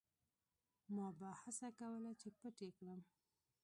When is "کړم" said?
2.77-2.99